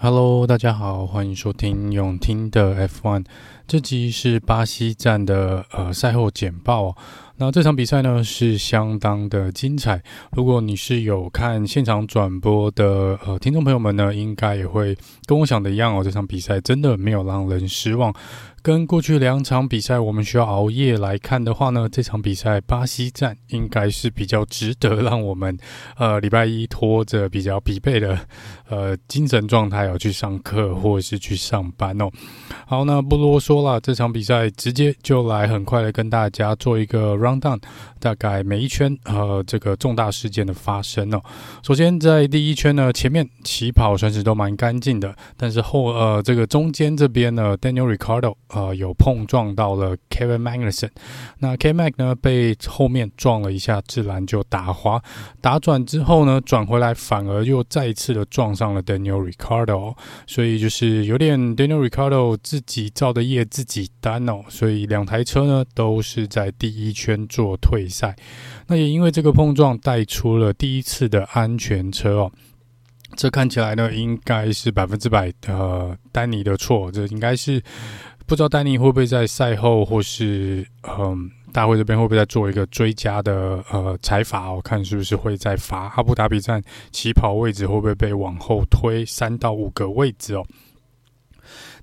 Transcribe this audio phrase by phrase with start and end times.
[0.00, 3.24] Hello，大家好，欢迎收听永听的 F One，。
[3.66, 6.96] 这集是巴西站的呃赛后简报。
[7.40, 10.02] 那这场比赛呢是相当的精彩。
[10.32, 16.02] 如果你是有看现场转播的呃听众朋友们呢，应该也会跟我想的一样哦。
[16.02, 18.12] 这场比赛真的没有让人失望。
[18.60, 25.56] 跟过去两场比赛，我们需要熬夜来看的话呢，这场比赛巴西站应该是比较值得让我们
[25.96, 28.18] 呃礼拜一拖着比较疲惫的
[28.68, 32.10] 呃精神状态哦去上课或者是去上班哦。
[32.66, 37.60] 好，那不啰嗦了，这场比赛直接就来很快的跟大家做一个 rundown，
[38.00, 41.20] 大概每一圈呃这个重大事件的发生哦。
[41.62, 48.34] 首先在第一圈呢，前面起跑算是都蛮干净的，但是后呃这个中间这边呢，Daniel Ricardo。
[48.48, 50.88] 呃，有碰撞到了 Kevin Magnussen，
[51.40, 55.02] 那 K Mag 呢被后面撞了一下，自然就打滑，
[55.42, 59.94] 打转之后呢，转回来反而又再一次的撞上了 Daniel Ricardo，
[60.26, 68.14] 所以就是有点 Daniel Ricardo 自己造的业自己担哦，所以两台车呢都是在第一圈做退赛，
[68.66, 72.32] 那也因为这个碰撞带出了第一次的安全车哦。
[73.16, 77.62] 这看起来呢应该是百分之百的丹尼的错，这应该是。
[78.26, 84.52] 不知道丹尼会不会在赛后，或是嗯，大会这边会不会再做一个追加的呃裁罚？
[84.52, 90.44] 我看是不是会在罚阿布达比站起跑位置会不会被往后推三到五个位置哦？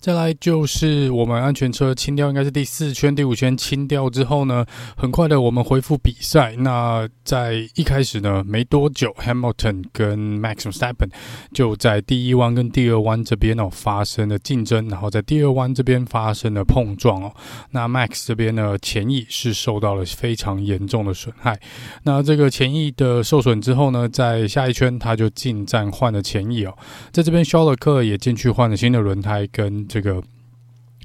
[0.05, 4.63] 再来就是我们安全车清掉，应该是第四圈、第五圈清掉之后呢，
[4.95, 6.55] 很快的我们恢复比赛。
[6.57, 11.11] 那在一开始呢，没多久，Hamilton 跟 Max v e s t a p p e n
[11.51, 17.33] 就在第一弯跟第二弯这边哦发生了竞争，然后在第二弯这边发生了碰撞哦。
[17.71, 21.59] 那 Max 这边呢，前翼是受到了非常严重的损害。
[22.03, 26.77] 那这个前翼的受损之后呢，在下一圈他就进站换了前翼哦，
[27.11, 29.83] 在这边肖勒克也进去换了新的轮胎跟。
[29.95, 30.21] 这个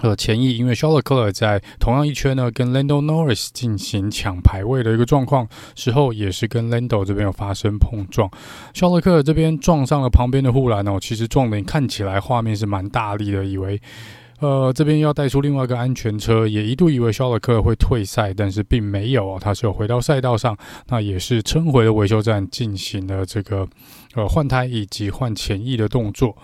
[0.03, 8.29] 呃前翼，因为肖勒克尔在同样一圈呢，跟 Lando Norris 进行抢排位的一个状况时候，也是跟 Lando 这边有发生碰撞。
[8.75, 13.81] 肖勒克尔这边撞上了旁边的护栏哦，其实撞的看起来画面是蛮大力的，以为
[14.41, 23.69] 呃这边要带出另外一个安全车，也一度以为肖勒克尔会退赛，但是并没有哦，他是有回到赛道上，那也是撑回了维修站，进行了这个
[24.17, 26.37] 呃换胎以及换前翼的动作。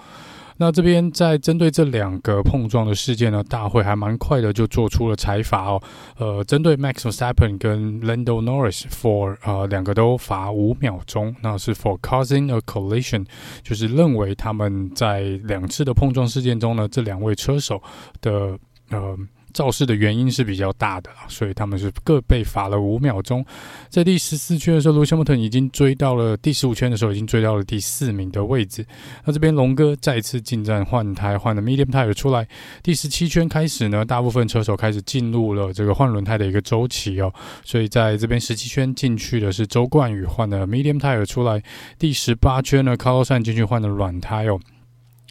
[0.59, 5.83] 那这边在针对这两个碰撞的事件呢，大会还蛮快的就做出了裁罚哦。
[6.19, 13.25] 呃，针对 Max Verstappen 跟 Lando Norris for 呃两个都罚五秒钟，那是 for causing a collision，
[13.63, 17.83] 就是认为他们在两次的碰撞事件中呢，这两位车手
[18.21, 18.59] 的
[18.91, 19.17] 呃。
[19.57, 23.43] 肇事的原因是比较大的，所以他们是各被罚了五秒钟。
[23.89, 28.85] 在第十四圈的时候，Lewis Hamilton 已经追到了第十五圈的时候，已经追到了第四名的位置。
[29.25, 32.47] 那这边龙哥再次进站换胎，换了 Medium Tire 出来。
[32.83, 37.33] 第十七圈开始呢，大部分车手开始进入了这个换轮胎的一个周期哦。
[37.65, 41.63] 所以在这边十七圈进去的是周冠宇换了 Medium Tire 出来。
[41.99, 44.61] 第十八圈呢，Carlos 进去换了软胎哦。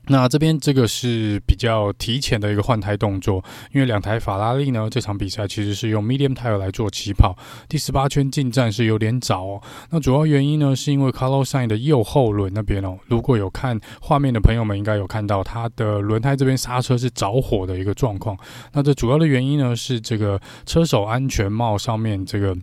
[0.08, 3.44] 那这边这个是比较提前的一个换胎动作，
[3.74, 7.36] 因为两台法拉利呢，这场比赛其实是用 medium tire 来做起跑，
[7.68, 9.62] 第十八圈进站是有点早哦。
[9.90, 18.38] 那主要原因呢，是因为 Carlos Sainz 的右后轮那边哦，如果有看画面的朋友们应该有看到，它的轮胎这边刹车是着火的一个状况。
[18.74, 22.56] 那这主要的原因呢，是这个车手安全帽上面这个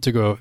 [0.00, 0.36] 这个。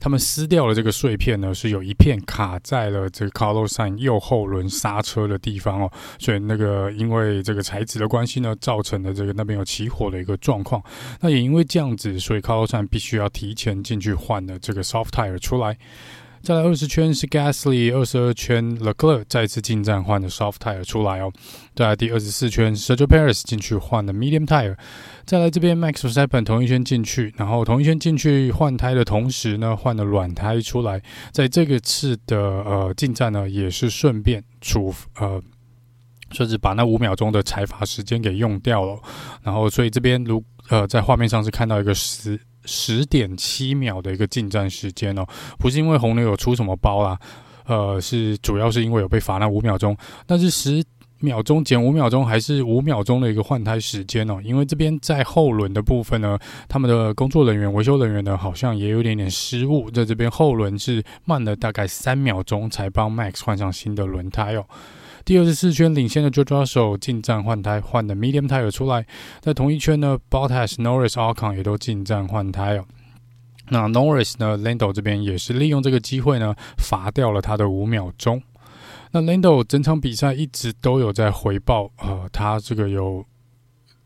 [0.00, 10.82] 他们撕掉了这个碎片呢，是有一片卡在了这个 Carlos 右后轮刹车的地方哦，所以那个因为这个材质的关系呢，造成的这个那边有起火的一个状况。
[11.20, 15.76] 那也因为这样子，所以 Carlos 必须要提前进去换了这个 soft tire 出来。
[16.42, 21.32] 再来二十圈是 Gasly，二十二圈 Leclerc 再次进站换的 soft tire 出来哦。
[21.74, 24.76] 再来第二十四圈 Sergio Perez 进去换的 medium tire。
[25.26, 31.02] 再来这边 Max s t e p e n 同一圈进去，然后同一圈进去换胎的同时呢，换了软胎出来。
[31.32, 35.42] 在这个次的呃进站呢，也是顺便处呃，
[36.30, 38.98] 算是把那五秒钟的裁罚时间给用掉了。
[39.42, 42.40] 然后所以这边如呃在画面上是看到一个十。
[42.68, 45.24] 十点七秒的一个进站时间哦，
[45.58, 47.18] 不是因为红牛有出什么包啦，
[47.64, 50.84] 呃，是主要是因为有被罚那五秒钟，但是十
[51.20, 56.38] 秒钟减五秒钟还是五秒钟的一个换胎时间哦，因为这边在后轮的部分呢，
[56.68, 64.64] 他们的工作人员、维修人员呢，好像也有点点失误，在这边后轮是慢了大概三秒钟才帮 Max 换上新的轮胎哦。
[65.28, 69.04] 第二十四圈领先的 Jojo 手进站换胎，换的 medium tire 出来。
[69.40, 72.86] 在同一圈呢，Bottas、Norris、Ocon 也都进站换胎哦。
[73.68, 78.42] 那 Norris 呢，Lando 这边也是利用这个机会呢，罚掉了他的五秒钟。
[79.10, 83.22] 那 Lando 整场比赛一直都有在回报，呃，他这个有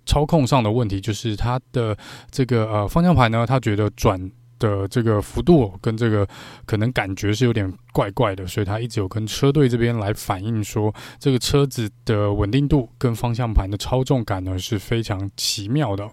[0.04, 1.96] 操控上的问题，就是他的
[2.32, 4.28] 这个呃方向盘呢，他觉得转
[4.62, 6.26] 的这个幅度跟这个
[6.64, 16.08] 可能感觉是有点怪怪的，所以他一直有跟车队这边来反映说，这个车子的稳定度跟方向盘的操纵感呢是非常奇妙的。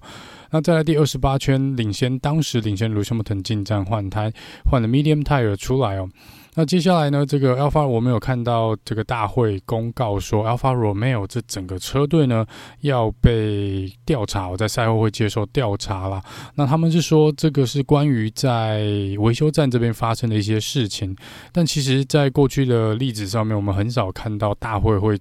[0.49, 4.33] 那再来第二十八圈领先，当时领先 Lewis Hamilton 进站换胎，
[4.65, 6.09] 换了 Medium Tire 出来哦。
[6.59, 12.45] 那接下来呢，这个 Alpha，我们有看到这个大会公告说，Alpha Romeo 这整个车队呢
[12.81, 16.21] 要被调查，我在赛后会接受调查啦。
[16.55, 18.81] 那他们是说，这个是关于在
[19.19, 21.15] 维修站这边发生的一些事情，
[21.53, 25.17] 但其实，在过去的例子上面，我们很少看到大会会。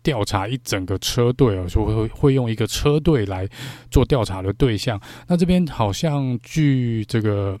[0.00, 3.46] 调查一整个车队哦，说会会用一个车队来
[3.90, 4.98] 做调查的对象。
[5.26, 7.58] 那这边好像据这个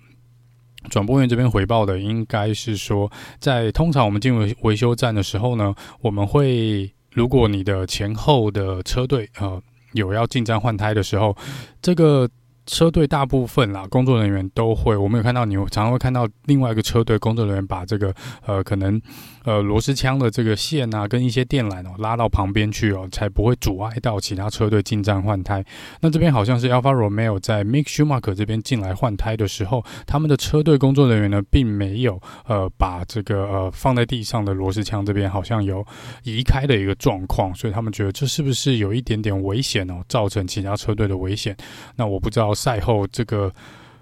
[0.90, 9.60] 转播员这边回报的，应该是说，在通常我们进入维修站的时候呢，我们会如果你的前后的车队呃
[9.92, 11.36] 有要进站换胎的时候，
[11.82, 12.28] 这个。
[12.68, 19.00] 车队大部分啦，工作人员都会，我们有看到，你常常会看到另外一个车队工作人员把这个呃，可能
[19.44, 25.64] 呃螺丝枪的这个线啊，跟一些电缆哦拉到旁边去哦，才不会阻碍到其他车队进站换胎。
[26.00, 35.82] 那这边好像是 Alfa Romeo 在 Mick Schumacher 这边进来换胎的时候，他们的车队工作人员呢，并没有呃把这个呃放在地上的螺丝枪这边好像有
[36.22, 41.56] 移开的一个状况，所以他们觉得这是不是有一点点危险哦，造成其他车队的危险？
[41.96, 42.52] 那我不知道。
[42.58, 43.52] 赛后这个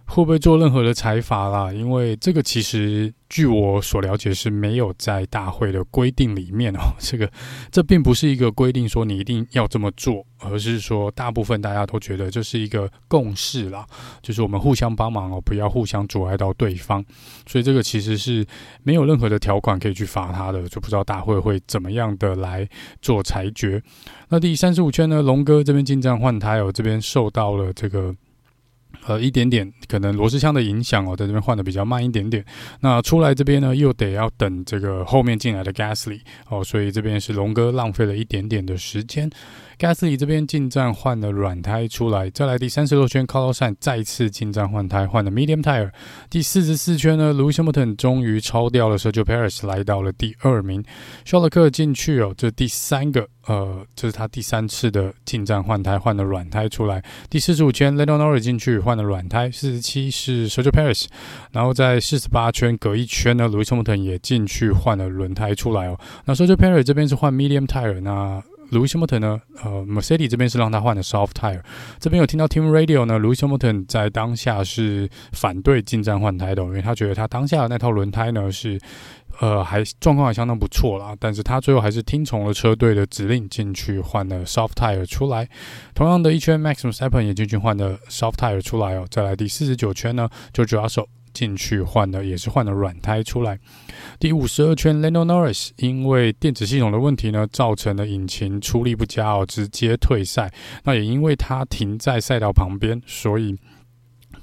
[0.06, 1.73] 会不会做任何的裁罚啦？
[1.73, 6.79] 因为这个其实据我所了解是没有在大会的规定里面哦。
[7.00, 7.29] 这个
[7.73, 13.85] 这并不是一个规定说你一定要这么做，而是说大部分大家都觉得这是一个共识啦，
[14.23, 17.05] 就是我们互相帮忙哦，不要互相阻碍到对方。
[17.49, 18.47] 所以这个其实是
[18.85, 22.69] 没有任何的条款可以去罚他的，就不知道大会会怎么样的来
[23.02, 23.82] 做裁决。
[24.29, 28.14] 那第三十五圈呢，龙哥这边进站换胎哦，这边受到了这个。
[29.07, 32.45] 呃，一点点可能螺丝枪的影响哦，在这边换的比较慢一点点。
[32.81, 39.31] 那出来这边呢，又得要等这个后面进来的 Gasly 哦，所以这边是龙哥浪费了一点点的时间。
[39.79, 45.91] Gasly 这边进站换了软胎出来，再来第三十六圈，Carlos Sainz 再次进站换胎，换了 Medium Tire。
[46.31, 50.83] 第四十四圈呢 l o u i s Hamilton 终于超掉了 Sergio Perez，来到了第二名。
[51.27, 57.03] 肖勒克进去哦，这第三个，呃，这是他第三次的进站换胎，换了软胎出来。
[57.31, 59.51] 第四十五圈，Lando Norris 进去换了软胎。
[59.51, 61.07] 四十七是 Sergio Perez，
[61.53, 65.99] 然后在四十八圈隔一圈呢，Lewis Hamilton 也进去换了轮胎出来哦。
[66.25, 68.43] 那 Sergio Perez 这边是换 Medium Tire，那。
[68.73, 69.41] Lewis Hamilton 呢？
[69.63, 71.61] 呃，Mercedes 这边是让他换的 Soft Tire。
[72.01, 78.77] 这边有听到 Team Radio 呢，Lewis Hamilton 在当下是反对进站换胎的，因为他觉得他当下的那套轮胎呢是，
[79.41, 81.15] 呃，还状况还相当不错啦。
[81.19, 85.49] 但是他最后还是听从了车队的指令进去换了 Soft Tire 出来。
[85.94, 89.06] 同样的一圈，Max Verstappen 也进去换了 Soft Tire 出来哦。
[89.11, 93.59] 再来第四十九圈呢，George Russell 进去换的也是换了软胎出来。
[94.19, 100.53] 第五十二圈，Lando Norris 因为电子系统的问题呢，造成了引擎出力不佳哦，直接退赛。
[100.85, 103.56] 那也因为他停在赛道旁边，所以。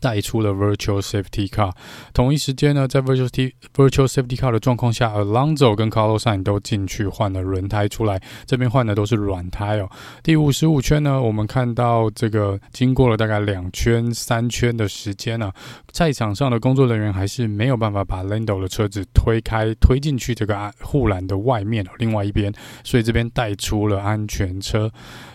[0.04, 1.72] 带出了 Virtual Safety Car，
[2.14, 3.30] 同一时间呢，在 Virtual
[3.74, 9.90] Virtual Safety Car 的状况下，Alonso 跟 Carlos Sainz 都进去换了轮胎出来，这边换的都是软胎哦。
[10.22, 15.56] 第五十五圈呢，我们看到这个经过了大概两圈、三圈的时间呢、啊，
[15.94, 24.92] 赛场上的工作人员还是没有办法把 Lando 的车子推开、推进去这个护栏的外面哦，另外一边，所以这边带出了安全车。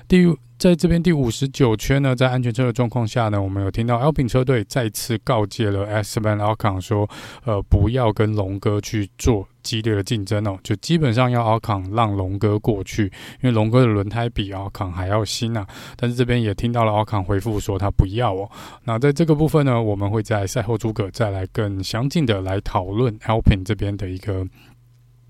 [0.09, 0.25] 第
[0.57, 7.09] 在这边第五十九圈呢，在安全车的状况下呢，我们有听到 Alpine 车队再次告诫了 Esteban Ocon 说，
[7.45, 15.65] 呃，不要跟龙哥去做激烈的竞争哦，就基本上要 Ocon 让龙哥过去，因为龙哥的轮胎比 Ocon 还要新啊。
[15.95, 18.51] 但是这边也听到了 Ocon 回复说他不要哦。
[18.83, 24.45] 那在这个部分呢，我们会在赛后诸葛再来更详尽的来讨论 Alpine 这边的一个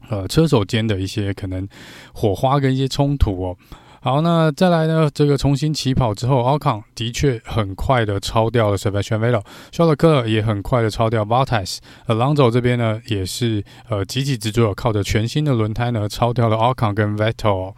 [0.08, 1.68] 呃车手间的一些可能
[2.14, 3.56] 火花跟一些冲突哦。
[4.00, 5.10] 好，那再来呢？
[5.12, 11.78] 这个重新起跑之后，Ocon 的确很快的超掉了 Sebastian Vettel，肖勒克也很快的超掉 Bottas。
[12.06, 17.74] Alonso 这边呢，也是呃急起直追，靠着全新的轮胎呢，超掉了 Ocon 跟 Vettel。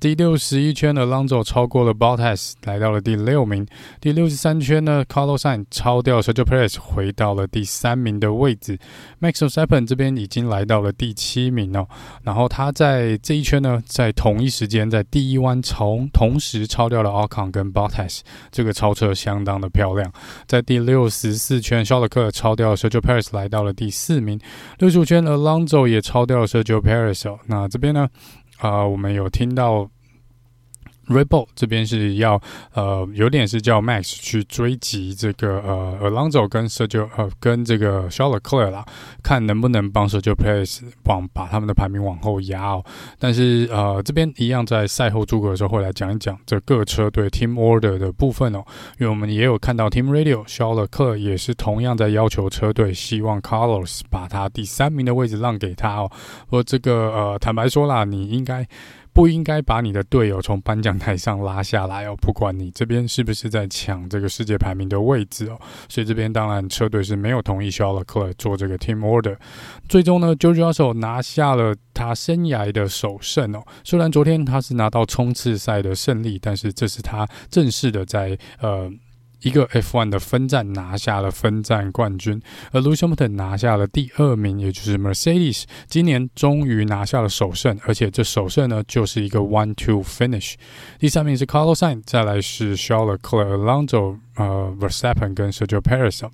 [0.00, 3.66] 第六十一圈的 Alonso 超过了 Bottas，来到了第六名。
[4.00, 8.78] 第六十三圈呢，Carlos Sainz 超掉 Sergio Perez，回到了第三名的位置。
[9.20, 11.88] Max v e s t a p p e n 这边已经来到了第七名哦。
[12.22, 18.20] 然后他在这一圈呢，在同一时间在第一弯从同时超掉了 Ocon 跟 Bottas，
[18.50, 20.12] 这个超车相当的漂亮。
[20.46, 24.38] 在第六十四圈，Charles Leclerc 超掉了 Sergio Perez，来到了第四名。
[24.78, 27.38] 六十五圈，Alonso 也超掉了 Sergio Perez 哦。
[27.46, 28.08] 那这边呢，
[28.64, 29.90] 啊、我们有听到。
[31.08, 32.40] Red Bull 这边是要
[32.72, 38.84] 呃，有点是叫 Max 去追击这个呃，Alonso 跟 Sergio 呃，跟这个 Charles Leclerc 啦，
[39.22, 42.84] 看能不能帮 Sergio Perez 往把他们的排名往后压哦。
[43.18, 48.64] 但是呃，这边一样在赛后诸葛的时候会来讲一讲这各车队 Team Order 的部分哦，
[48.98, 56.10] 因为我们也有看到 Team Radio，Charles Leclerc 也是同样在要求车队希望 Carlos 把他第三名的位置让给他哦。
[56.50, 58.66] 说这个呃，坦白说啦，你应该。
[59.14, 69.36] 不应该把你的队友从颁奖台上拉下来哦， 不管你这边是不是在抢这个世界排名的位置哦，所以这边当然车队是没有同意肖勒克做这个 Team Order。
[69.88, 73.62] 最终呢，George Russell 拿下了他生涯的首胜哦。
[73.84, 78.90] 虽然昨天他是拿到冲刺赛的胜利，但是这是他正式的在呃。
[79.44, 90.54] 一个 F1 的分站拿下了分站冠军，而 Lewis Hamilton 拿下了第二名，也就是 Mercedes 今年终于拿下了首胜，而且这首胜呢就是一个 one-two finish。
[90.98, 96.28] 第三名是 Carlos Sainz，再来是 Charles Leclerc、Alonso、呃 Verstappen 跟 Sergio Perez。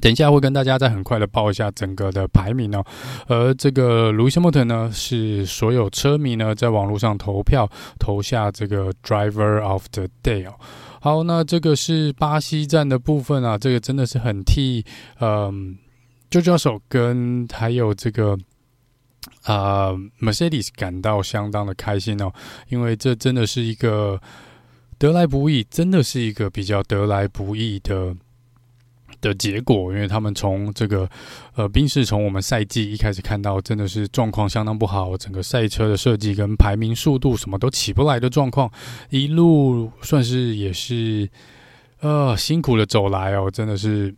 [0.00, 2.84] 等一下会跟大家再很快的报一下整个的排名哦。
[3.26, 7.68] 而这个 Lewis Hamilton 呢，是所有车迷呢在网络上投票
[7.98, 10.54] 投下这个 Driver of the Day 哦。
[11.00, 14.84] 好，那这个是巴西站的部分啊，这个真的是很替
[15.20, 15.76] 嗯
[16.30, 18.36] ，George Russell 跟还有这个
[19.42, 22.32] 啊、呃、Mercedes 感到相当的开心哦，
[22.68, 24.20] 因为这真的是一个
[24.98, 28.16] 得来不易，真的是一个比较得来不易的。
[29.20, 31.08] 的结果，因为他们从这个
[31.54, 38.70] 呃，宾士从我们赛季一开始看到，真的是状况相当不好，整个赛车的设计跟排名速度什么都起不来的状况，
[39.10, 41.28] 一路算是也是
[42.00, 44.14] 呃辛苦的走来哦，真的是。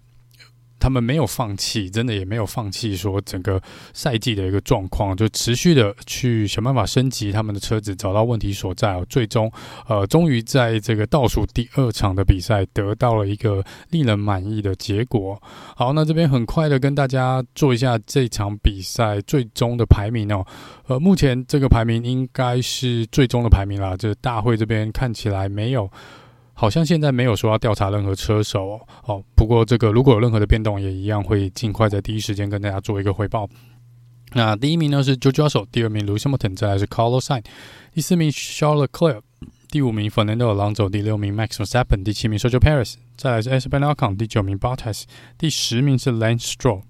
[0.81, 3.61] 他们没有放弃，真的也没有放弃，说整个
[3.93, 9.07] 赛季的一个状况，就持续的去想办法升级他们的车子，找到问题所在哦。
[9.09, 9.53] 最终，
[9.87, 15.41] 呃，终于在这个倒数第二场的比赛得到了一个令人满意的结果。
[15.77, 20.45] 好，那这边很快的跟大家做一下这场比赛最终的排名哦。
[20.87, 25.91] 呃，目前这个排名应该是最终的排名啦，就是大会这边看起来没有。
[26.61, 33.49] 好像现在没有说要调查任何车手哦，哦，不过这个如果有任何的变动，也一样会尽快在第一时间跟大家做一个汇报。
[34.35, 37.47] 那第一名呢是 George Russell，第二名 Lewis Hamilton，再来是 Carlos Sainz，
[37.95, 39.23] 第四名 Charles Leclerc，
[39.71, 45.05] 第五名 Fernando Alonso，第六名 Max Verstappen，第七名 Sergio Paris，再来是 Esteban Ocon，第九名 Bottas，
[45.39, 46.83] 第十名是 Lance Stroll。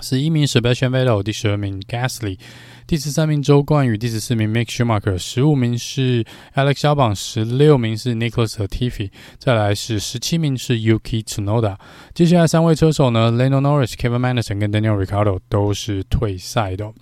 [0.00, 2.38] 十一名 Sebastian Vettel，第十二名 Gasly，
[2.86, 6.24] 第十三名周冠宇，第十四名 Mick Schumacher，十五名是
[6.54, 11.76] Alex Albon，十六名是 Nicholas 和 tiffi 再来是十七名是 Yuki Tsunoda。
[12.14, 16.92] 接下来三位车手呢，Lando Norris、Kevin Magnussen 跟 Daniel r i c a r d o 都是退赛的。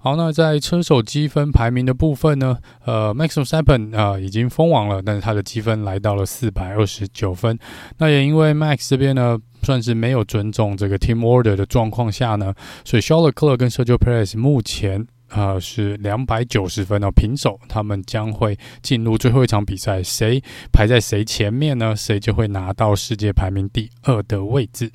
[0.00, 7.58] 好，那在车手积分排名的部分呢，呃，Max Verstappen 啊、已经封王了，但是他的积分来到了四百二十九分。
[7.98, 20.42] 那也因为 Max 这边呢，算是没有尊重这个 Team Order 的状况下呢，所以 Charles Leclerc 跟 Sergio Perez 目前、呃、是两百九十分哦，平手，他们将会进入最后一场比赛，谁
[20.72, 21.94] 排在谁前面呢？
[21.96, 24.90] 谁就会拿到世界排名第二的位置。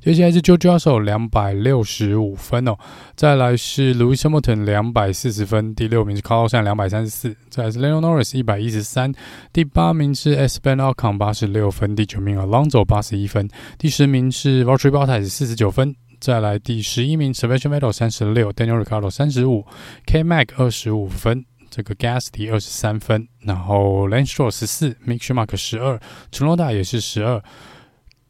[0.00, 2.76] 接下来是 George Russell 两百六十五分哦，
[3.16, 9.12] 再来是 Lewis Hamilton 两百四十分，第六名是 Carlos，两百三十四，再来是 Lando Norris 一百一十三，
[9.52, 17.30] 第八名是 s b e n a l c o n 八十六分，第九名 Alonso 八十一分，第十名是 Valtteri Bottas 四十九分，再来第十一名
[17.34, 19.62] Sebastian Vettel 三十六，Daniel r i c a r d o 三十五
[20.06, 26.00] ，K Mac 二十五分，这个 Gasly 二十三分，然后 Lance Stroll 十四，Mick Schumacher 十二
[26.32, 27.42] ，Tsunoda 也是十二。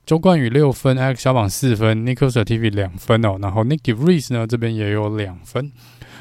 [0.04, 5.70] 周冠宇六分，Alex 小榜四分，Nicholas Latifi 两分哦，然后 Nick De Vries 呢这边也有两分。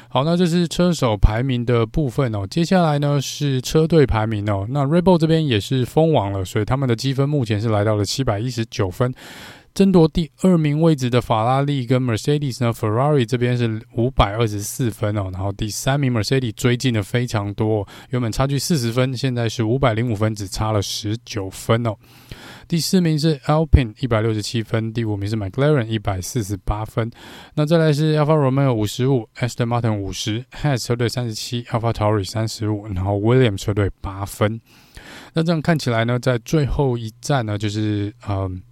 [0.08, 2.46] 好，那这是车手排名的部分哦。
[2.48, 4.64] 接下来呢是车队排名哦。
[4.70, 9.12] 那 Red Bull 这边也是封王了，所以他们的积分目前是来到了七百一十九分。
[9.74, 21.96] 争夺第二名位置的法拉利跟 Mercedes 呢，Ferrari 这边是五百二十四分哦，然后第三名 Mercedes 追进的非常多，原本差距四十分，现在是五百零五分，只差了十九分哦。
[22.68, 27.10] 第四名是 Alpine 一百六十七分，第五名是 McLaren 一百四十八分，
[27.56, 34.60] 那再来是 Alfa Romeo 五十五，Aston Martin 五十，Haas 车队三十七，AlphaTauri 三十五，然后 William 车队八分。
[35.32, 38.62] 那这样看起来呢，在最后一站呢，就是嗯。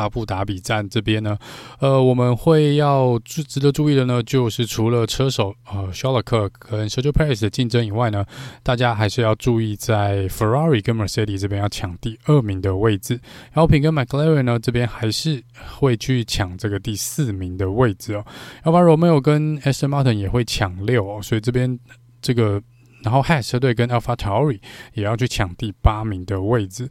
[0.00, 1.36] 阿布达比站这边呢，
[1.78, 8.24] 呃，我们会要值值得注意的呢，就是除了车手呃肖勒克跟 Sergio Perez 的竞争以外呢，
[8.62, 13.20] 大家还是要注意在 Ferrari 跟 Mercedes 这边要抢第二名的位置
[13.54, 15.42] ，Alpine 跟 McLaren 呢这边还是
[15.78, 18.24] 会去抢这个第四名的位置哦
[18.64, 21.78] ，Alfa Romeo 跟 Aston Martin 也会抢六哦，所以这边
[22.22, 22.62] 这个。
[23.02, 24.60] 然后，HAT 车队跟 AlphaTauri
[24.94, 26.88] 也要去抢第八名的位置。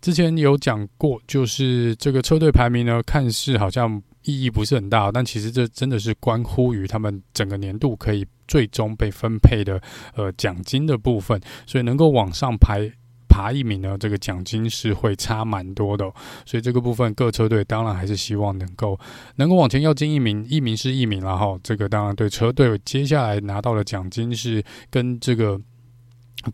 [0.00, 9.80] 之前有讲过，就是这个车队排名呢，看似好像意义不是很大，但其实这真的是关乎于他们整个年度可以最终被分配的
[10.14, 12.90] 呃奖金的部分，所以能够往上排。
[13.30, 16.04] 爬一名呢，这个奖金是会差蛮多的，
[16.44, 18.98] 所以这个部分各车队当然还是希望能够
[19.36, 25.58] 能够往前要进一名，一名是一名，然后这个当然对车队接下来拿到的奖金是跟这个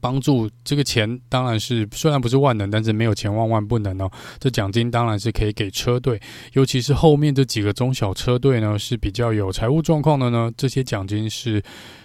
[0.00, 4.10] 帮助这个钱当然是虽然不是万能，但是没有钱万万不能哦。
[4.38, 6.20] 这奖金当然是可以给车队，
[6.52, 11.62] 尤其是后面这几个中小车队呢是比较有财务状况的呢，这些奖金是。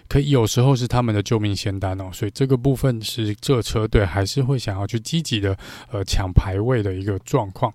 [0.08, 5.58] 可以有时候是他们的救命仙丹哦，所以这个部分是这车队还是会想要去积极的
[5.90, 7.74] 呃抢排位的一个状况。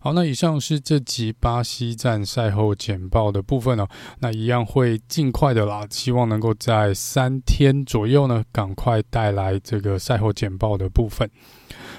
[0.00, 3.88] 好，那以上是这集巴西站赛后简报的部分哦，
[4.20, 11.28] 那一样会尽快的啦，希望能够在三天左右呢，赶快带来这个赛后简报的部分。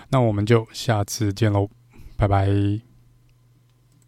[0.10, 1.70] 那我们就下次见喽，
[2.18, 2.89] 拜拜。